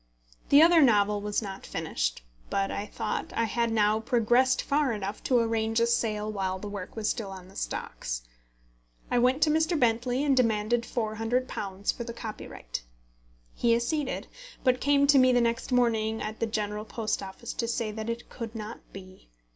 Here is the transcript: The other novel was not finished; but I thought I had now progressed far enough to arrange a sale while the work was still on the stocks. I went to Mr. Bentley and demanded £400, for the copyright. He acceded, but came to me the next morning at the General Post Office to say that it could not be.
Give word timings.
The 0.49 0.63
other 0.63 0.81
novel 0.81 1.21
was 1.21 1.43
not 1.43 1.63
finished; 1.63 2.23
but 2.49 2.71
I 2.71 2.87
thought 2.87 3.31
I 3.35 3.43
had 3.43 3.71
now 3.71 3.99
progressed 3.99 4.63
far 4.63 4.91
enough 4.93 5.23
to 5.25 5.37
arrange 5.37 5.79
a 5.79 5.85
sale 5.85 6.31
while 6.31 6.57
the 6.57 6.67
work 6.67 6.95
was 6.95 7.07
still 7.07 7.29
on 7.29 7.49
the 7.49 7.55
stocks. 7.55 8.23
I 9.11 9.19
went 9.19 9.43
to 9.43 9.51
Mr. 9.51 9.79
Bentley 9.79 10.23
and 10.23 10.35
demanded 10.35 10.85
£400, 10.85 11.93
for 11.93 12.03
the 12.03 12.13
copyright. 12.13 12.81
He 13.53 13.75
acceded, 13.75 14.25
but 14.63 14.81
came 14.81 15.05
to 15.05 15.19
me 15.19 15.33
the 15.33 15.39
next 15.39 15.71
morning 15.71 16.19
at 16.19 16.39
the 16.39 16.47
General 16.47 16.85
Post 16.85 17.21
Office 17.21 17.53
to 17.53 17.67
say 17.67 17.91
that 17.91 18.09
it 18.09 18.27
could 18.27 18.55
not 18.55 18.79
be. 18.91 19.29